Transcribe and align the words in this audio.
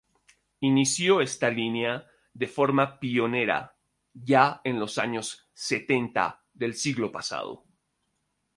Inició 0.69 1.21
esta 1.21 1.51
línea, 1.51 1.91
de 2.33 2.47
forma 2.47 2.99
pionera, 2.99 3.77
ya 4.11 4.59
en 4.63 4.79
los 4.79 4.97
años 4.97 5.47
setenta 5.53 6.43
del 6.55 6.73
siglo 6.73 7.11
pasado. 7.11 7.65